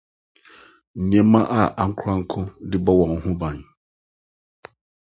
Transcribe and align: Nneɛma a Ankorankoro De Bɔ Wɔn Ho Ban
Nneɛma 0.99 1.39
a 1.57 1.61
Ankorankoro 1.81 2.51
De 2.69 2.77
Bɔ 2.85 2.91
Wɔn 2.99 3.13
Ho 3.23 3.31
Ban 3.39 3.57